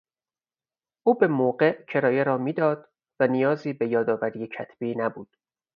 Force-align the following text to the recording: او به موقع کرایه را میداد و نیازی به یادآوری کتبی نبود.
او 1.03 1.13
به 1.17 1.27
موقع 1.27 1.83
کرایه 1.85 2.23
را 2.23 2.37
میداد 2.37 2.89
و 3.19 3.27
نیازی 3.27 3.73
به 3.73 3.87
یادآوری 3.87 4.47
کتبی 4.47 4.95
نبود. 4.97 5.37